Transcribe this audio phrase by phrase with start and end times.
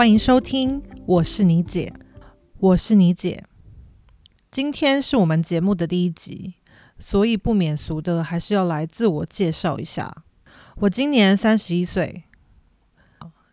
[0.00, 1.92] 欢迎收听，我是你姐，
[2.56, 3.44] 我是你姐。
[4.50, 6.54] 今天是我们节目的第一集，
[6.98, 10.10] 所以不免俗的还是要来自我介绍一下。
[10.76, 12.24] 我今年三十一岁，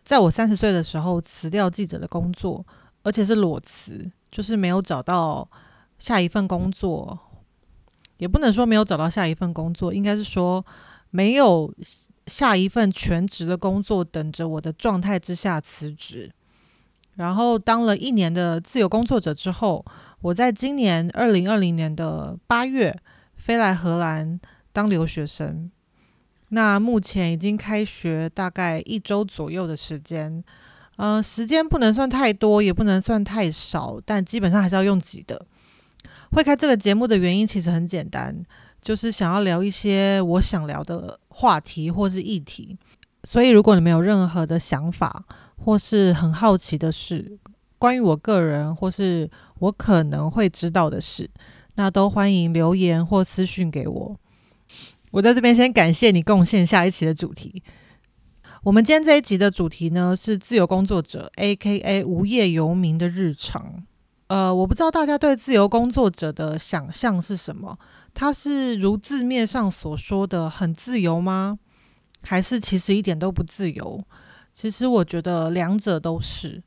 [0.02, 2.64] 在我三十岁的时候辞掉记者的工作，
[3.02, 5.46] 而且是裸辞，就是没有找到
[5.98, 7.18] 下一份工作，
[8.16, 10.64] 也不能说没有找到下一份工作，应该是说
[11.10, 11.70] 没有
[12.26, 16.32] 下一份全职的工作等着我的状态之下辞职。
[17.18, 19.84] 然后当了一年的自由工作者之后，
[20.20, 22.96] 我在今年二零二零年的八月
[23.34, 24.38] 飞来荷兰
[24.72, 25.68] 当留学生。
[26.50, 30.42] 那目前已经开学大概一周左右的时间，
[30.96, 35.44] 呃，时间不能算太多，也不能算太少，但基本上还是要用挤的。
[36.30, 38.34] 会开这个节目的原因其实很简单，
[38.80, 42.78] 就是想要聊一些我想聊的话题或是议题。
[43.24, 45.24] 所以如果你们有任何的想法，
[45.64, 47.38] 或是很好奇的事，
[47.78, 51.28] 关于我个人或是我可能会知道的事，
[51.74, 54.16] 那都欢迎留言或私讯给我。
[55.10, 57.62] 我在这边先感谢你贡献下一期的主题。
[58.64, 62.04] 我们今天这一集的主题呢是自由工作者 （A.K.A.
[62.04, 63.84] 无业游民）的日常。
[64.26, 67.78] 呃，我不知道大家对自由工作者的想象是什么？
[68.12, 71.58] 他是如字面上所说的很自由吗？
[72.22, 74.04] 还是其实一点都不自由？
[74.60, 76.60] 其实我觉得两者都是。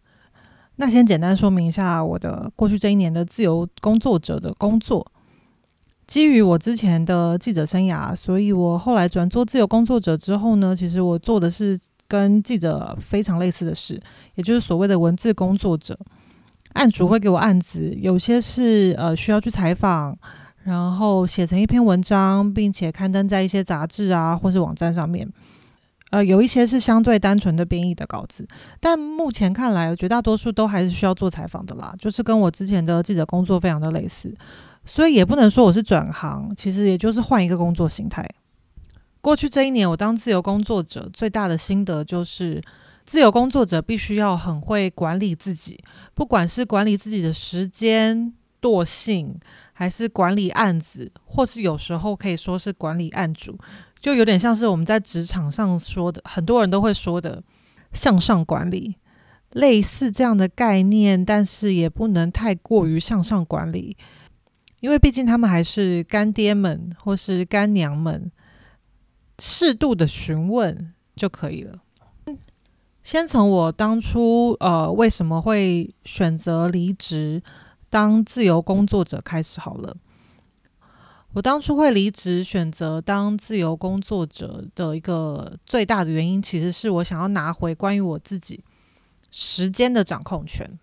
[0.78, 5.06] 那先简单说明一下我的过去这一年的自由工作者的工作。
[6.08, 14.02] 基于我之前的记者生涯，所以我后来转做自由工作者之后呢，其实我做的是跟记者非常类似的事，
[14.36, 16.00] 也就是所谓的文字工作者。
[16.72, 20.18] 案主会给我案子，有些是呃需要去采访，
[20.64, 25.30] 然后写成一篇文章，并且刊登在一些杂志啊或是网站上面。
[26.12, 28.48] 呃，有一些是相对单纯的编译的稿子，
[28.80, 34.34] 但目前看来，绝大多数都还是需要做采访的啦，就是跟我之前的记者工作非常的类似，
[34.86, 38.28] 所以也不能说我是转行，其实也就是换一个工作形态。
[39.22, 42.62] 过去这一年，我当自由工作者最大的心得就是，
[43.06, 45.82] 自由工作者必须要很会管理自己，
[46.14, 49.40] 不管是管理自己的时间、惰性，
[49.72, 53.58] 还是管理案子，或是有时候可以说是管理案主。
[54.02, 57.42] 就有点像是我们在职场上说的，很多人都会说的
[57.94, 58.96] 向上管理，
[59.52, 63.96] 类似这样的概念，但是也不能太过于向上管理，
[64.80, 68.32] 因为毕竟他们还是干爹们或是干娘们，
[69.38, 71.80] 适度的询问就可以了。
[73.04, 77.42] 先从我当初呃为什么会选择离职
[77.90, 79.98] 当自由工作者开始好了。
[81.34, 88.62] 我当初会离职，选择当自由工作者的一个最大的原因，其实是我想要拿回关于我自己
[89.30, 90.78] 时间的掌控权。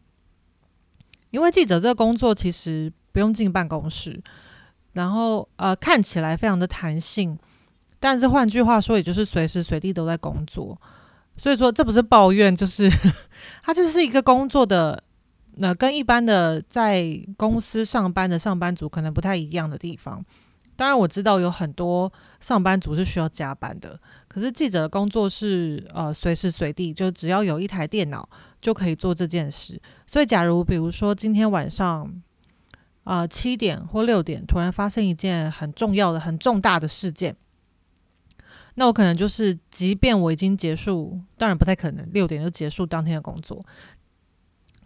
[1.30, 4.18] 因为记者这个工作其实不用进办公室，
[4.94, 7.38] 然后呃看起来非常的弹性，
[8.00, 10.80] 但是换句话说，也就是随时随地都在工作。
[11.36, 12.90] 所以说这不是抱怨，就是
[13.62, 15.04] 它这是一个工作的。
[15.60, 20.24] 那跟一般的在公司上班的上班族可能不太一样的地方，
[20.76, 23.98] 当然我知道有很多上班族是需要加班的，
[24.28, 28.28] 可是记者的工作是呃随时随地就只要有一台电脑
[28.60, 29.80] 就可以做这件事。
[30.06, 32.08] 所以假如比如说今天晚上
[33.02, 37.34] 啊七点或六点突然发生一件很重要的、很重大的事件，
[38.76, 43.66] 那我可能就是即便我已经结束，当然不太可能六点就结束当天的工作。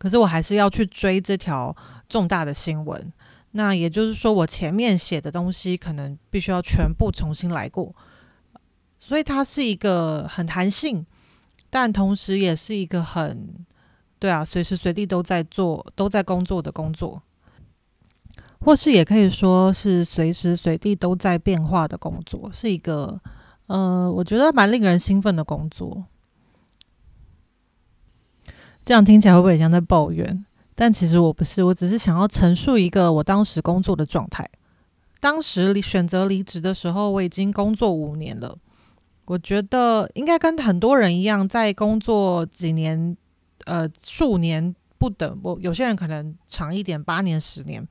[0.02, 1.72] 可是我还是要去追这条
[2.08, 3.12] 重大的新闻，
[3.52, 7.94] 那也就是说，我前面写的东西可能必须要全部重新来过，
[8.98, 11.06] 所以它是一个很弹性，
[11.70, 13.64] 但同时也是一个很
[14.18, 17.22] 对啊，随时随地都在做、都在工作的工作，
[18.58, 23.20] 或是也可以说是随时随地都在变化的工作，是一个
[23.68, 26.04] 呃，我觉得蛮令人兴奋的工作。
[28.84, 30.44] 这样听起来会不会像在抱怨？
[30.74, 34.48] 但其实我不是，我只是想要陈述一个我当时工作的状态。
[35.20, 38.58] 当时离选择离职的时候，我已经工作五年了。
[39.26, 43.16] 我觉得应该跟很多人一样，在工作几年，
[43.66, 45.38] 呃，数年不等。
[45.42, 47.84] 我有些人可能长一点，八年、十年；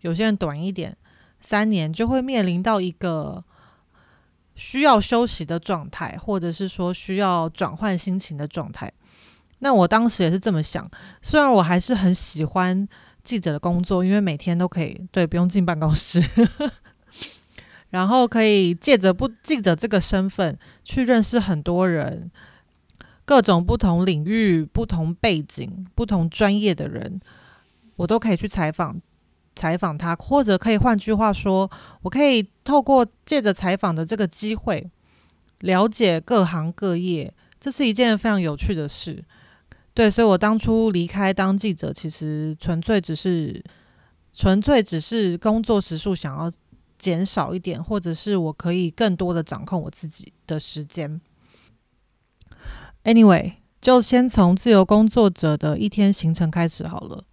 [0.00, 0.96] 有些人短一点，
[1.38, 3.44] 三年，就会面临到一个
[4.56, 8.92] 需要休息的状态，或者是说需要转换心情的状态。
[9.64, 10.90] 那我当时也是这么想，
[11.22, 12.88] 虽然我还是很喜欢
[13.22, 16.20] 记者的工作，因为每天都可以对不用进办公室，
[17.90, 22.28] 然后可以借着不记者这个身份去认识很多人，
[23.24, 27.18] 各各种不同领域、不同背景、不同专业的人，
[27.96, 29.00] 我都可以去采访
[29.56, 31.70] 采访他，或者可以换句话说，
[32.02, 34.90] 我可以透过借着采访的这个机会，
[35.60, 39.24] 了解各行各业，这是一件非常有趣的事。
[39.94, 43.62] 对，所以我当初离开当记者，其实纯粹只是
[44.32, 46.50] 纯粹只是工作时数想要
[46.98, 51.20] 减少一点，或者是我可以更多的掌控我自己的时间。
[53.04, 57.24] Anyway，就先从自由工作者的一天行程开始好了。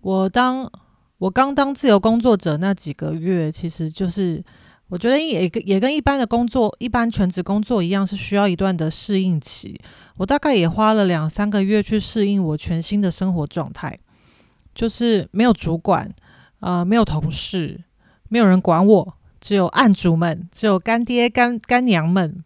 [0.00, 0.70] 我当
[1.18, 4.44] 我刚当自由工作者那几个月，其实就是
[4.88, 9.80] 我觉得也也跟一般的工作、一般全职工作一样，是需要一段的适应期。
[10.16, 13.98] 我大概也花了两三个月去适应我全新的生活状态，
[14.74, 16.14] 就是没有主管，
[16.60, 17.82] 呃，没有同事，
[18.28, 22.44] 没有人管我，只有案主们，只有干爹干干娘们。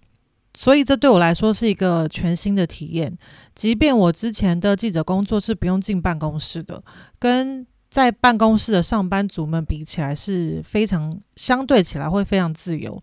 [0.55, 3.17] 所以这对我来说是一个全新的体验。
[3.55, 6.83] 即便我之前的记者工作是不用进办公室的，
[7.19, 13.03] 跟在办公室的上班族们比起来，是非常相对起来会非常自由。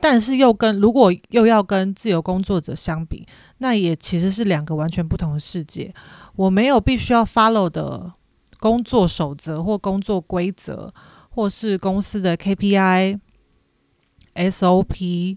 [0.00, 3.26] 但是又跟如果又要跟自由工作者相比，
[3.58, 5.92] 那也其实是两个完全不同的世界。
[6.36, 8.12] 我没有必须要 follow 的
[8.58, 10.94] 工作守则或工作规则，
[11.30, 13.18] 或是公司的 KPI、
[14.36, 15.36] SOP。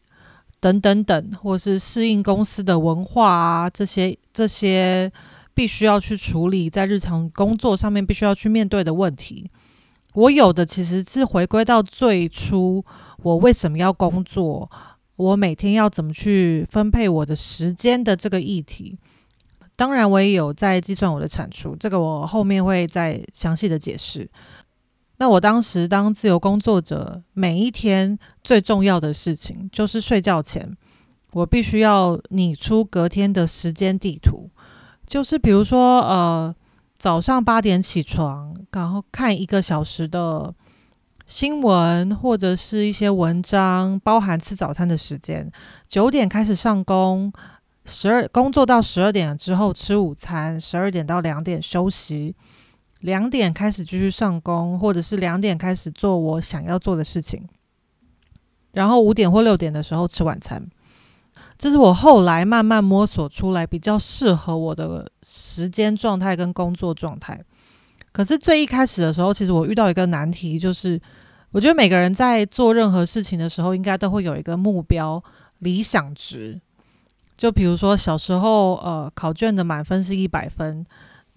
[0.62, 5.12] 等等等，或是适应公司的文化啊，这些这些
[5.56, 9.50] 必须要去处理在日常工作上面必须要去面对的问题。
[10.14, 12.86] 我有的其实是回归到最初，
[13.24, 14.70] 我为什么要工作，
[15.16, 18.98] 我每天要怎么去分配我的时间的这个议题。
[19.78, 24.30] 当然，我也有在计算我的产出，这个我后面会再详细的解释。
[25.18, 30.76] 那我当时当自由工作者，每一天最重要的事情就是睡觉前，
[31.34, 34.50] 我必须要拟出隔天的时间地图。
[35.06, 36.56] 就是比如说，呃，
[36.98, 40.54] 早上八点起床，然后看一个小时的
[41.26, 45.52] 新闻或者是一些文章，包含吃早餐的时间。
[45.88, 47.32] 九点开始上工，
[47.86, 52.36] 十二工作到十二点之后吃午餐，十二点到两点休息。
[53.02, 57.48] 两点开始继续上工，或者是两点开始做我想要做的事情，
[58.72, 60.68] 然后五点或六点的时候吃晚餐。
[61.58, 67.42] 这是我后来慢慢摸索出来比较适合我的时间状态跟工作状态。
[68.12, 71.00] 可是最一开始的时候，其实我遇到一个难题，就是
[71.52, 75.24] 我觉得每个人在做任何事情的时候，应该都会有一个目标
[75.60, 76.60] 理想值。
[77.36, 80.86] 就比如说小时候，呃，考卷的满分是一百分。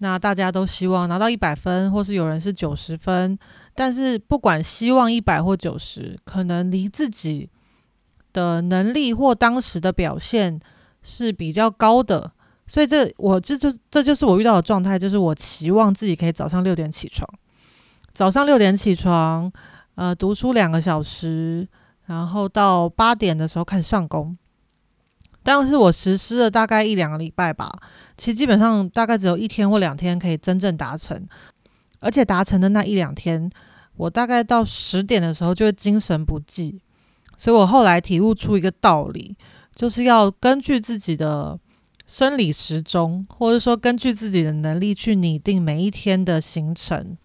[0.01, 3.37] 那大家都希望拿到一百分，或是有人是九十分，
[3.75, 7.49] 但是不管希望一百或九十，可能离自己
[8.33, 10.59] 的能力或当时的表现
[11.01, 12.31] 是比较高的，
[12.67, 17.27] 所以这我这就这就是我遇到的状态，就是我期望自己可以早上六点起床，
[18.13, 19.51] 早上六点起床，
[19.95, 21.67] 呃，读书两个小时，
[22.05, 24.37] 然后到八点的时候开始上工。
[25.41, 27.71] 但是我实施了大概一两个礼拜吧，
[28.17, 31.25] 其实基本上大概只有一天或两天可以真正达成，
[31.99, 33.49] 而且达成的那一两天，
[33.95, 36.81] 我大概到十点的时候就会精神不济，
[37.39, 39.33] 所以我后来体悟出一个道理，
[39.73, 41.57] 就是要根据自己的
[42.05, 47.17] 生理时钟，或者说根据自己的能力去拟定每一天的行程。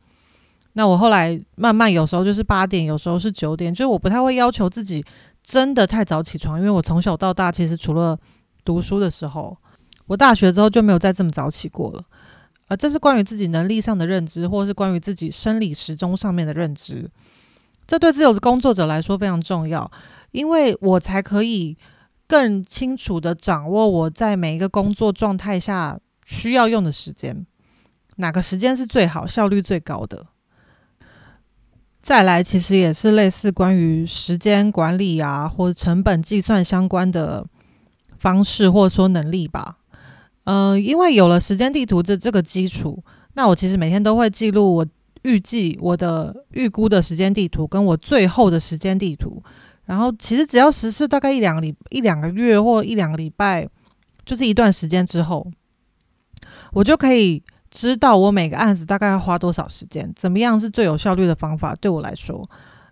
[0.75, 5.05] 那我后来慢慢有时候就是八点，有时候是九点，就是我不太会要求自己。
[5.43, 8.19] 真的太早起床，因为我从小到大其实除了
[8.65, 9.55] 读书的时候，
[10.07, 12.03] 我大学之后就没有再这么早起过了。
[12.69, 17.11] 呃，这是关于自己能力上的认知，或者是关于自己生理时钟上面的认知。
[17.87, 19.91] 这对自由工作者来说非常重要，
[20.31, 21.77] 因为我才可以
[22.27, 27.47] 更清楚的掌握我在每一个工作状态下需要用的时间，
[28.17, 30.27] 哪个时间是最好、效率最高的。
[32.03, 37.47] 再来，其实也是类似关于时间管理啊，或者成本计算相关的
[38.19, 39.79] 方式，或者说能力吧。
[40.45, 44.87] 嗯，因为有了时间地图这这个基础，那我其实每天都会记录我
[45.25, 49.43] 预计我的预估的时间地图，跟我最后的时间地图。
[49.85, 53.69] 然后，其实只要实施大概一两个礼一两个月或一两个礼拜，
[54.25, 55.47] 就是一段时间之后，
[56.73, 57.43] 我就可以。
[57.71, 61.75] 知道我每个案子大概要花多少时间，怎么样是最有效率的方法？
[61.75, 62.49] 对我来说，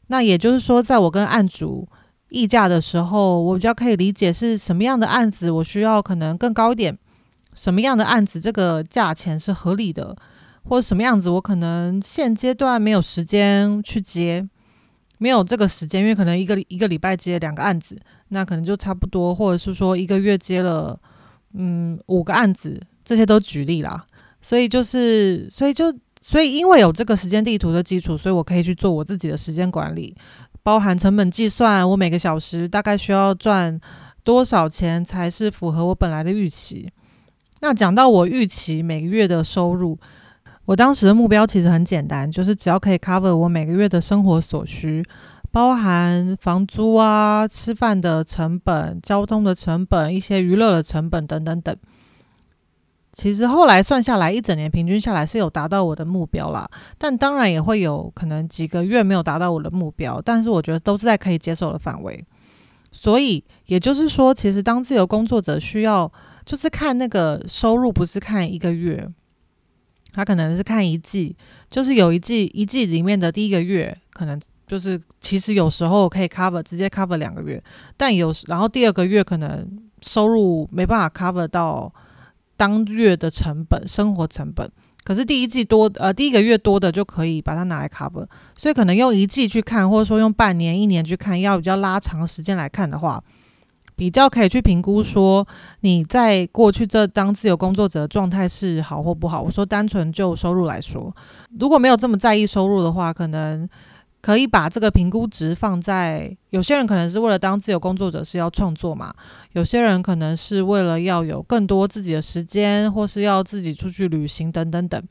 [0.09, 1.87] 那也就是说，在我跟案主
[2.31, 6.99] 议价的时候，我比较可以理解是什么样的案子我需要可能更高一点，
[7.55, 10.17] 什么样的案子这个价钱是合理的，
[10.64, 14.49] 或者什么样子我可能现阶段没有时间去接，
[15.19, 17.97] 没有这个时间，因为可能一个一个礼拜接两个案子，
[18.28, 20.99] 那可能就差不多，或者是说一个月接了
[21.54, 24.07] 嗯，五个案子，这些都举例啦。
[24.40, 25.85] 所以就是，所以就，
[26.21, 30.16] 所以因为有这个时间地图的基础，所以我可以去做我自己的时间管理，
[30.64, 33.81] 包含成本计算，我每个小时大概需要赚
[34.25, 36.90] 多少钱才是符合我本来的预期。
[37.61, 39.97] 那讲到我预期每个月的收入，
[40.73, 45.05] 我当时的目标其实很简单，就是只要可以 cover 我每个月的生活所需。
[45.50, 51.76] 包含房租啊、吃饭的成本、交通的成本、一些娱乐的成本等等等。
[53.12, 56.67] 其实后来算下来，一整年平均下来是有达到我的目标啦。
[56.97, 62.25] 但当然也会有可能几个月没有达到我的目标，但是我觉得都是在可以接受的范围。
[62.91, 66.11] 所以也就是说，其实当自由工作者需要
[66.47, 69.07] 就是看那个收入，不是看一个月，
[70.12, 71.35] 他可能是看一季，
[71.71, 74.40] 就是有一季一季里面的第一个月可能。
[74.64, 77.62] 就是其实有时候可以 cover 直接 cover 两个月，
[77.95, 79.69] 但有然后第二个月可能
[80.00, 81.92] 收入没办法 cover 到
[82.57, 84.71] 当月的成本生活成本，
[85.04, 88.26] 可是第一季多呃第一个月多的就可以把它拿来 cover，
[88.57, 93.23] 所以可能用一季去看，或者说用半年一年去看，要比较拉长时间来看的话，
[93.97, 95.47] 比较可以去评估说
[95.81, 99.41] 你在过去这当自由工作者的状态是好或不好。
[99.41, 101.15] 我说单纯就收入来说，
[101.59, 103.69] 如果没有这么在意收入的话，可能。
[104.25, 109.13] 可以把这个评估值放在有些人可能是为了当自由工作者是要创作嘛，
[109.51, 115.03] 有些人可能是为了要有更多自己的时间，或是要自己出去旅行等等等，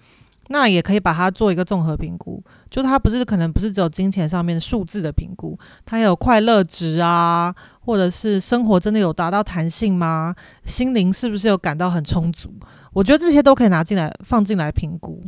[0.52, 10.36] 那也可以把它做一个综合评估，就它不是可能不是只有金钱上面数字的评估，它有快乐值啊，或者是生活真的有达到弹性吗？
[10.66, 12.54] 心灵是不是有感到很充足？
[12.94, 15.24] 我觉得这些都可以拿进来放进来评估。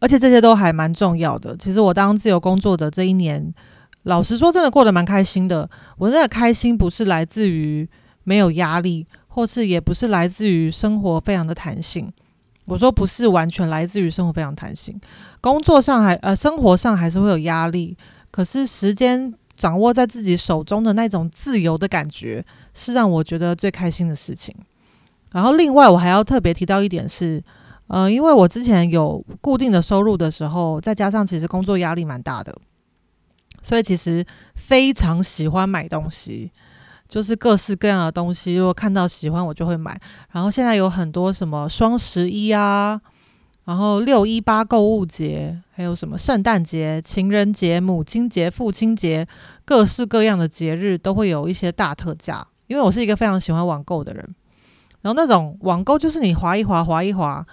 [0.00, 1.56] 而且这些都还蛮重要的。
[1.56, 3.52] 其实我当自由工作者这一年，
[4.04, 5.68] 老实说，真的过得蛮开心的。
[5.96, 7.88] 我那个开心不是来自于
[8.22, 12.12] 没有压力，或是也不是来自于生活非常的弹性。
[12.68, 15.00] 我说不是完全来自于生活非常弹性，
[15.40, 17.96] 工作上还呃生活上还是会有压力。
[18.30, 22.44] 可是时间掌握在自己手中的那种自由的感觉，
[22.74, 24.54] 是让我觉得最开心的事情。
[25.32, 27.42] 然后另外我还要特别提到一点是。
[27.90, 32.54] 呃，因为我之前有固定的收入的时候，再加上其实工作压力蛮大的，
[33.62, 34.22] 所以其实
[34.54, 36.52] 非常喜欢买东西，
[37.08, 39.98] 就是各式各样的东西，如果看到喜欢我就会买。
[40.32, 43.00] 然后现在有很多什么双十一啊，
[43.64, 49.26] 然后六一八购物节，还有什么圣诞节、情人节、母亲节、父亲节，
[49.64, 52.46] 各式各样的节日都会有一些大特价。
[52.66, 54.34] 因为我是一个非常喜欢网购的人，
[55.00, 57.46] 然后那种网购就是你划一划，划一划。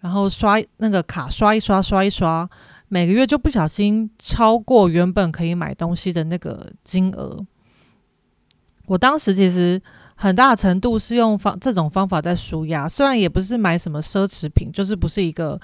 [0.00, 2.48] 然后刷那个卡，刷一刷，刷一刷，
[2.88, 7.38] 每个月就不小心超过原本可以买东西的那个金额。
[8.86, 9.80] 我当时其实
[10.14, 15.60] 很大程度是用方这种方法在舒压，虽然也不是买什么奢侈品，就是不是一个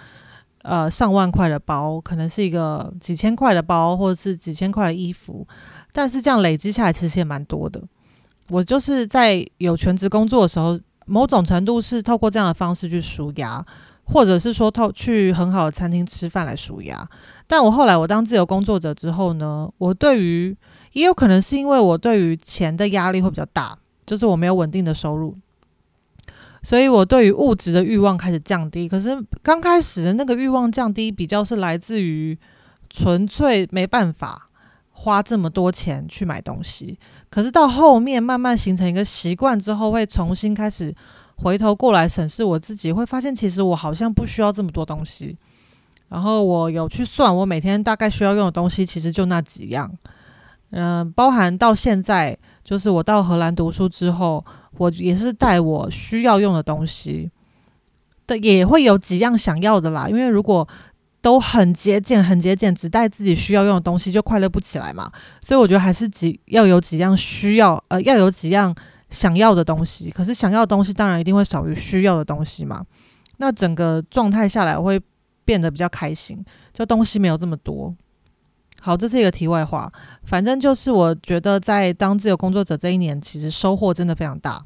[0.63, 5.47] 呃上万块的包，可能是一个几千块的包，或者是几千块的衣服，
[5.93, 7.83] 但是这样累积下来其实也蛮多的。
[8.51, 13.65] 我就是在有全职工作的时候，某种程度是透过这样的方式去舒压。
[14.11, 17.07] 或者是说，透去很好的餐厅吃饭来舒压。
[17.47, 20.57] 但我后来我当自由工作者之后呢，我对于
[20.99, 25.37] 也有可能是因为我对于钱的压力会比较大，就是我没有稳定的收入，
[26.63, 28.89] 所以我对于物质的欲望开始降低。
[28.89, 32.37] 可是刚开始的那个欲望降低，比较是来自于
[32.91, 34.49] 纯粹没办法
[34.91, 36.99] 花这么多钱去买东西。
[37.31, 40.95] 可是到后面慢慢形成一个习惯之后，会重新开始。
[41.41, 45.37] 回头过来审视我自己，会发现其实我好像不需要这么多东西。
[46.09, 49.89] 然后我有去算，我每天大概需要用的东西，其实就那几样。
[50.71, 54.45] 嗯，包含到现在，就是我到荷兰读书之后，
[54.77, 57.31] 我也是带我需要用的东西。
[58.27, 60.69] 的也会有几样想要的啦，因为如果
[61.21, 65.11] 都很节俭、很节俭，只带自己需要用的东西，就快乐不起来嘛。
[65.41, 68.75] 所以我觉得还是几要有几样需要，呃，要有几样。
[69.11, 72.85] 想要的东西，可是想要的东西当然一定会少于需要的东西嘛。
[73.39, 75.01] 那整个状态下来我会
[75.47, 76.45] 变得比较开心，
[76.75, 77.97] 就东西没有这么多。
[78.81, 79.91] 好，这是一个题外话。
[80.25, 84.63] 反正就是我觉得在当自由工作者这一年，其实收获真的非常大。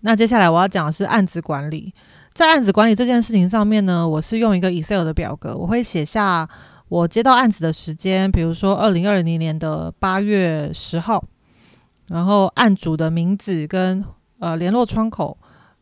[0.00, 1.94] 那接下来我要讲的是案子管理。
[2.32, 6.48] 在案子管理这件事情上面呢，我是用一个 Excel 的表格，我会写下
[6.88, 11.24] 我接到案子的时间，比如说二零二零年的八月十号。
[12.08, 14.04] 然后案主的名字跟
[14.38, 15.36] 呃联络窗口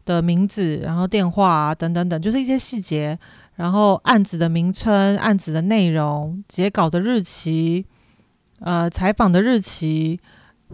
[0.06, 3.18] 的名字，然后电话啊等等等，就是一些细节。
[3.56, 7.87] 然后案子的名称、案子的内容、截稿的日期、
[8.61, 10.18] 呃采访的日期，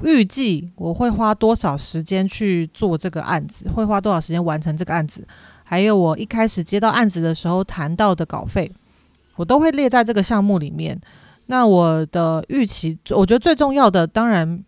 [0.03, 5.27] 预计我会花多少时间去做这个案子，会花多少时间完成这个案子，
[5.63, 8.71] 还有我一开始接到案子的时候谈到的稿费，
[9.37, 10.99] 我都会列在这个项目里面。
[11.47, 14.65] 那我的预期，我觉得最重要的，当然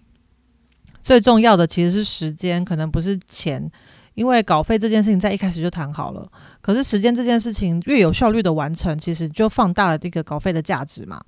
[1.02, 3.70] 最重要的其实是时间，可能不是钱，
[4.14, 6.26] 因为稿费这件事情在一开始就谈好了。
[6.60, 11.20] 可是时间这件事情越有效率的完成，其实就放大了这个稿费的价值嘛。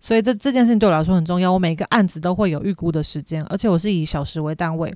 [0.00, 1.52] 所以这这件事情对我来说很重要。
[1.52, 4.92] 我每个案子都会有预估的时间，而且我是以小时为单位。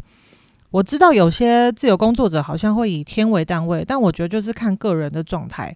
[0.70, 5.74] 我知道有些自由工作者好像会以天为单位，但我觉得就是看个人的状态。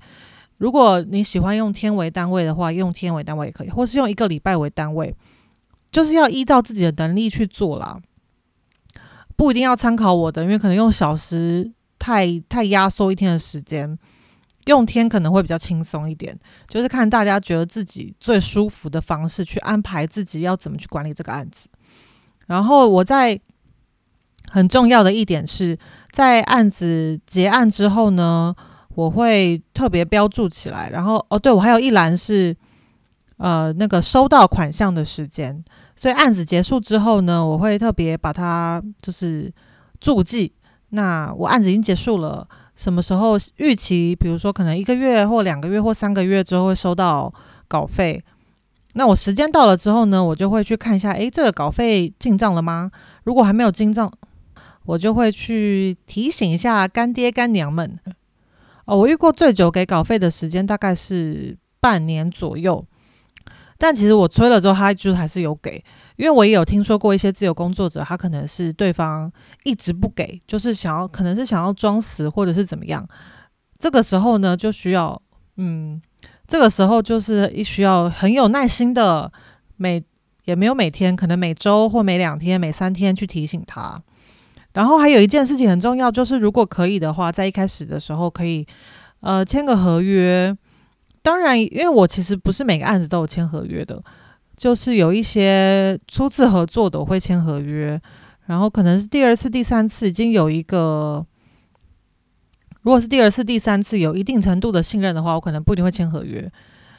[0.59, 5.15] 如果你喜欢用天为单位的话，用天为单位也可以，或是用一个礼拜为单位，
[5.93, 7.99] 就是要依照自己的能力去做啦。
[9.41, 13.99] 不一定要参考我的，因为可能用小时太太压缩一天的时间。
[14.67, 21.71] 用天可能会比较轻松一点，就是看大家觉得自己最舒服的方式去安排自己要怎么去管理这个案子。
[22.49, 23.41] 然后我在
[24.51, 25.79] 很重要的一点是
[26.13, 28.55] 在案子结案之后呢，
[28.95, 30.91] 我会特别标注起来。
[30.91, 32.55] 然后哦，对我还有一栏是
[33.41, 35.65] 呃那个收到款项的时间，
[35.97, 39.51] 所以案子结束之后呢，我会特别把它就是
[39.99, 40.53] 注记。
[40.91, 42.47] 那我案子已经结束了。
[42.75, 44.17] 什么时候预期？
[44.17, 47.33] 比如说，可能一个月或两个月或三个月之后会收到
[47.69, 48.23] 稿费。
[48.95, 52.91] 那我时间到了之后呢，我就会去看一下，诶，这个稿费进账了吗？
[53.25, 54.11] 如果还没有进账，
[54.87, 57.99] 我就会去提醒一下干爹干娘们。
[58.87, 62.83] 哦，我遇过最久给稿费的时间大概是半年左右，
[63.81, 65.83] 但其实我催了之后，他就还是有给。
[66.17, 69.33] 因为我也有听说过一些自由工作者，他可能是对方
[69.65, 73.09] 一直不给，就是想要，可能是想要装死或者是怎么样。
[73.79, 75.19] 这个时候呢，就需要，
[75.57, 75.99] 嗯，
[76.47, 79.33] 这个时候就是需要很有耐心的，
[79.79, 80.05] 每
[80.45, 83.99] 也没有每天，可能每周或每两天、每三天去提醒他。
[84.75, 88.67] 然后还有一件事情很重要，就是如果可以的话，在一开始的时候可以，
[89.21, 90.55] 呃，签个合约。
[91.23, 94.03] 当然，因为我其实不是每个案子都有签合约的。
[94.57, 97.99] 就是有一些初次合作的，我会签合约，
[98.45, 101.25] 然后可能是第二次、第三次已经有一个，
[102.83, 106.47] 如果是第二次、第三次有一定程度的信任的话，我可能不一定会签合约，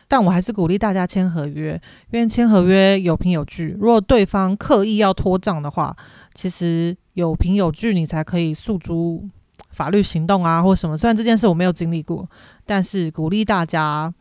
[0.07, 1.79] 但我还是鼓励大家签合约，
[2.09, 3.77] 因为签合约有凭有据。
[3.79, 5.95] 如果对方刻意要拖账的话，
[6.33, 9.29] 其实有凭有据，你才可以诉诸
[9.69, 10.97] 法律行动啊，或什么。
[10.97, 12.27] 虽然这件事我没有经历过，
[12.65, 14.13] 但是鼓励大家。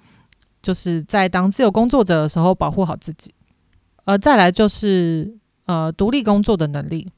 [0.63, 3.33] 就是在当自由工作者的时候，保护好自己。
[4.05, 7.11] 呃，再来就是呃，独立工作的能力。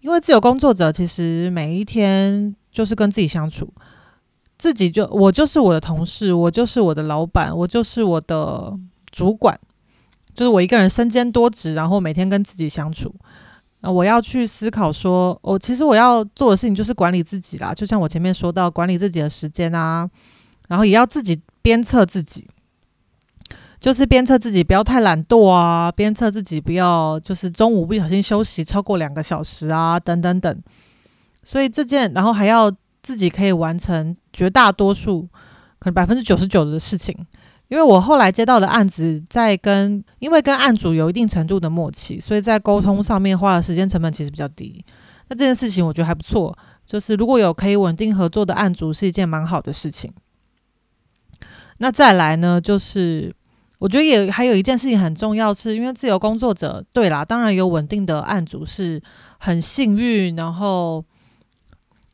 [0.00, 3.70] 因为自由工作者其实每一天就是跟自己相处，
[4.56, 8.72] 自己就我就是我的同事，我就是我的老板，我就是我的
[9.10, 9.60] 主管，
[10.34, 13.14] 就是我一个人身兼多职，然后每天跟自己相处。
[13.90, 17.72] 我要去思考说，我其实我要做的事情就是管理自己啦。
[17.74, 20.08] 就像我前面说到，管理自己的时间啊，
[20.68, 21.40] 然后也要自己。
[21.66, 22.48] 鞭策自己，
[23.80, 30.62] 就是鞭策自己不要太懒惰啊，鞭策自己不要就是中午不小心休息超过两个小时啊，等等等。
[31.42, 32.70] 所以这件，然后还要
[33.02, 35.22] 自己可以完成绝大多数，
[35.80, 37.26] 可能百分之九十九的事情。
[37.68, 44.84] 因为我后来接到的案子，在跟因为跟案主有一定程度的默契，所以在沟通上面花的时间成本其实比较低。
[45.28, 50.12] 那这件事情我觉得还不错，就是如果有可以稳定合作的案主，是一件蛮好的事情。
[51.78, 53.34] 那再来呢，就是
[53.80, 59.02] 我觉得也还有一件事情很重要，是因为自由工作者，对啦，当然有稳定的案主是
[59.38, 61.04] 很幸运，然后，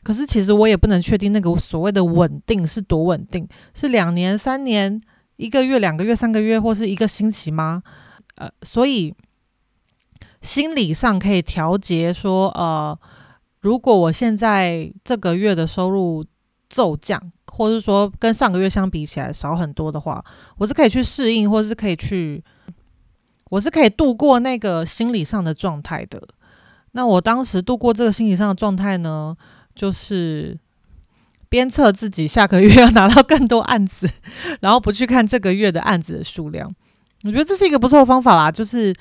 [0.02, 5.00] 可是其实我也不能确定那个所谓的稳定是多稳定，是两年、三年、
[5.42, 7.82] 一个月、两个月、三个月，或是一个星期吗？
[8.36, 9.14] 呃，所以
[10.40, 12.98] 心理上可以调节说，呃，
[13.60, 16.24] 如果我现在这个月的收入
[16.68, 17.32] 骤降。
[17.54, 20.24] 或是说跟上个月相比起来少很多的话，
[20.56, 22.42] 我是可以去适应，或是可以去，
[23.50, 26.18] 我是可以度过那个心理上的状态的。
[26.92, 29.36] 那我当时度过这个心理上的状态呢，
[29.74, 30.58] 就是
[31.52, 34.08] 鞭策自己下个月要拿到更多案子，
[34.60, 36.74] 然后不去看这个月的案子的数量。
[37.24, 38.94] 我觉得这是一个不错的方法啦，就是。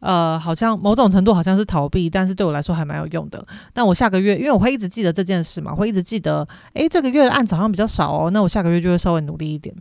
[0.00, 3.42] 呃，好像某种程度好像是逃避，但是对我来说还蛮有用的。
[3.72, 9.74] 但我下个月，因为我会一直记得这件事嘛，会一直记得，诶，这个月的案子好像比较少哦，那我下个月就会稍微努力一点。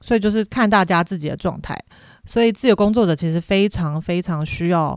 [0.00, 1.76] 所以就是看大家自己的状态。
[2.24, 4.96] 所以自由工作者其实非常非常需要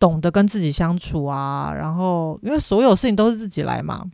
[0.00, 4.04] 懂得跟自己相处啊，然后因为所有事情都是自己来嘛。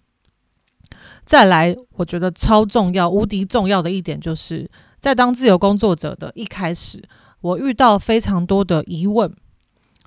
[1.24, 7.02] 再来，我觉得超重要、无敌重要的一点，就是在当自由工作者的一开始，
[7.40, 9.32] 我遇到非常多的疑问。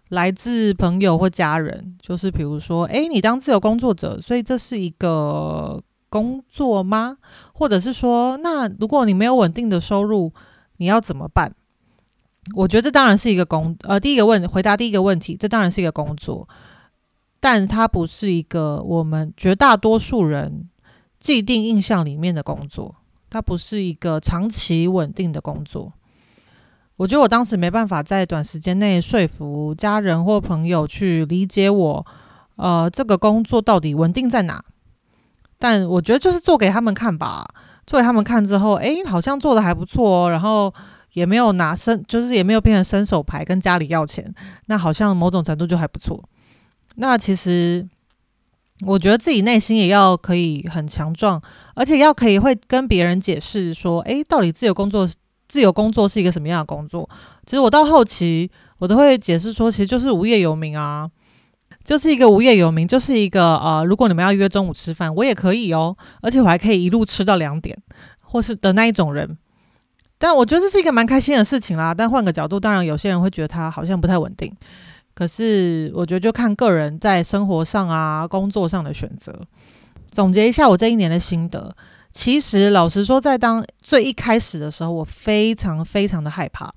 [0.10, 7.18] 来自朋友或家人，就是比如说，诶，你当自由工作者，所以这是一个工作吗？
[7.54, 10.32] 或者是说，那如果你没有稳定的收入，
[10.78, 11.52] 你要怎么办？
[12.56, 16.48] 我觉得这当然是一个工，呃，第一个问回答第一个问题，这当然是一个工作，
[17.40, 20.70] 但它不是一个我们绝大多数人
[21.26, 22.94] 既定印象里面的工作，
[23.32, 25.92] 它不是一个长期稳定的工作。
[26.98, 32.06] 我觉得我当时没办法在短时间内说服家人或朋友去理解我，
[32.58, 34.64] 呃，这个工作到底稳定在哪？
[35.58, 37.50] 但我觉得就是做给他们看吧，
[37.88, 40.72] 做给他们看之后，诶，好像做的还不错哦，然后
[41.14, 44.32] 也没有拿伸，就是也没有变成伸手牌跟家里要钱，
[44.68, 46.24] 那好像某种程度就还不错。
[46.98, 47.84] 那其实
[48.86, 51.42] 我觉得自己内心也要可以很强壮，
[51.76, 55.08] 而且要可以会跟别人解释说，诶，到底自由工作。
[55.48, 57.08] 自由工作是一个什么样的工作？
[57.46, 61.08] 其实我到后期，我都会解释说，其实就是无业游民啊，
[61.84, 67.78] 就是一个无业游民，就是一个呃，如果你们要约中午吃饭，我也可以哦，而且我还可以一路吃到两点，
[68.22, 69.38] 或是的那一种人。
[70.18, 71.94] 但我觉得这是一个蛮开心的事情啦。
[71.94, 74.52] 但换个角度，当然有些人会觉得他好像不太稳定。
[75.16, 79.34] 可是我觉得就看个人在生活上啊、工作上的选择。
[80.12, 81.76] 总结一下我这一年的心得。
[82.12, 86.74] 其实，老实说，在当最一开始的时候，我非常非常的害怕，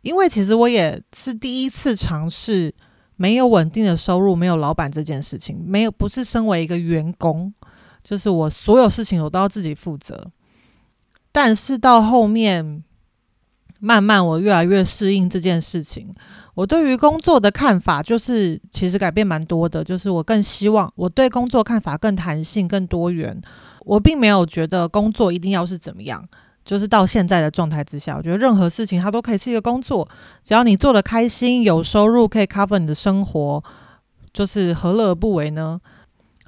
[0.00, 2.74] 因为其实我也是第一次尝试
[3.16, 7.52] 没有稳定的收入、没有老板这件事情，没有不是身为一个员工，
[8.02, 10.30] 就是我所有事情我都要自己负责。
[11.30, 12.82] 但是到后面，
[13.80, 16.12] 慢慢我越来越适应这件事情，
[16.54, 23.40] 我对于工作的看法就是其实改变蛮多的，就是我更希望我对工作看法更弹性、更多元。
[23.84, 26.22] 我并没有觉得工作一定要是怎么样，
[26.64, 30.06] 就是到现在的状态之下，我觉得任何事情它都可以是一个工作，
[30.44, 33.64] 只要你做的开心，有收入可以 cover 你的生活，
[34.32, 35.80] 就是何乐而不为呢？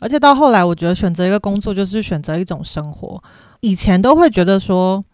[0.01, 3.23] 而且到后来，我觉得选择一个工作就是选择一种生活。
[3.61, 5.05] 以前都会觉得说，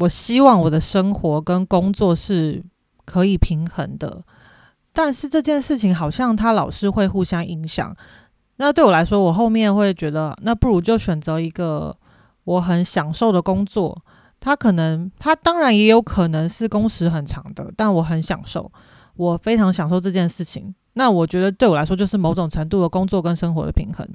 [0.00, 2.62] 我希望我的生活跟工作是
[3.04, 4.22] 可以平衡的，
[4.92, 7.96] 但是这件事情好像它老是会互相影响。
[8.56, 11.96] 那对我来说，我后面会觉得，那不如就选择一个
[12.44, 14.02] 我很享受的工作。
[14.38, 18.70] 它可能，它当然也有可能是工时很长的，但我很享受，
[19.16, 20.74] 我非常享受这件事情。
[20.92, 24.06] 那我觉得对我来说，就是某种程度的工作跟生活的平衡。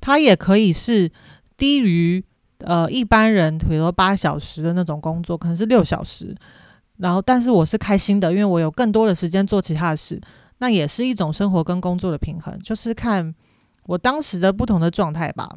[0.00, 1.12] 它也可以是
[1.56, 2.24] 低于
[2.64, 6.34] 呃一般人，比如说八小时的那种工作，可能是六小时。
[6.98, 10.20] 然后，但是我是开心的，因为我有更多的时间做其他的事。
[10.58, 13.34] 那也是一种生活跟工作的平衡，就是看。
[13.86, 15.50] 我当时的不同的状态吧，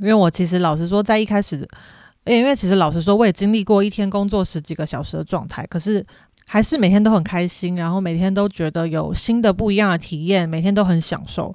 [0.00, 1.64] 因为我其实老实说，在一开始，
[2.24, 6.04] 因为其实老实说，我也经历过一天工作十几个小时的状态，可是
[6.46, 11.54] 还是每天都很开心，然后每天都觉得有新的不一样的体验，每天都很享受。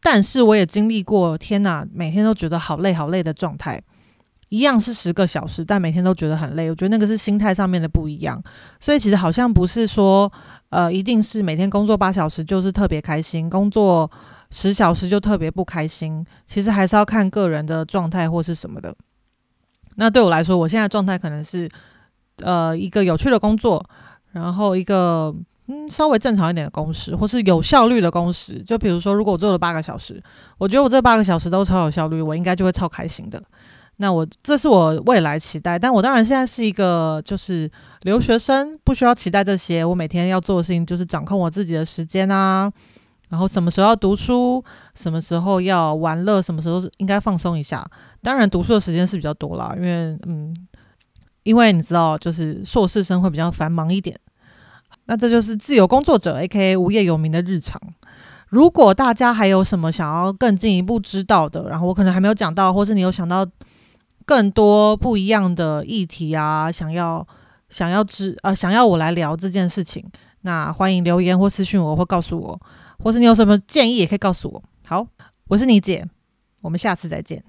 [0.00, 3.78] 但是我也经历过，天哪，每天都觉得好累好累的状态，
[4.48, 6.70] 一样是十个小时，但每天都觉得很累。
[6.70, 8.42] 我觉得那个是心态上面的不一样，
[8.80, 10.30] 所以其实好像不是说，
[10.70, 14.10] 呃，一定是每天工作八小时就是特别开心工作。
[14.50, 18.94] 十小时就特别不开心，其实还是要看个人的状态或是什么的。
[19.96, 21.68] 那对我来说，我现在状态可能是，
[22.38, 23.84] 呃，一个有趣的工作，
[24.32, 25.34] 然后一个
[25.66, 28.62] 嗯稍微正常一点的工时，或是有效率的工时。
[28.62, 30.18] 就比如说，如果我做了八个小时，
[30.56, 33.42] 我觉得我这八个小时都超有效率，我应该就会超开心的。
[33.98, 37.70] 那我这是我未来期待，但我当然现在是一个就是
[38.02, 39.84] 留学生，不需要期待这些。
[39.84, 42.72] 我每天要做的事情就是掌控我自己的时间啊。
[43.28, 47.84] 然后什么时候要读书，什么时候要玩乐，什么时候应该放松一下。
[48.22, 50.56] 当然，读书的时间是比较多啦，因为嗯，
[51.42, 54.18] 因为你知道，就是硕士生会比较繁忙一点。
[55.04, 56.76] 那这就是自由工作者 （A.K.A.
[56.76, 57.78] 无业游民）的日常。
[58.48, 63.46] 如果大家还有什么想要更进一步知道的，然后我可能还没有讲到，或是你有想到
[64.28, 67.26] 更多不一样的议题啊，想要
[67.70, 70.04] 想要知啊想要我来聊这件事情，
[70.42, 72.60] 那欢迎留言或私信我，或告诉我。
[73.02, 74.62] 或是你有什么建议，也可以告诉我。
[74.86, 75.06] 好，
[75.46, 76.06] 我是你姐，
[76.60, 77.42] 我们下次再见。